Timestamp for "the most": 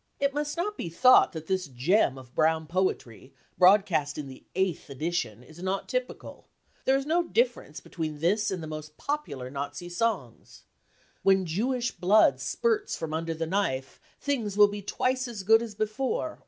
8.62-8.96